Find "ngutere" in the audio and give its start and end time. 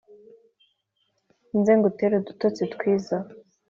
1.77-2.13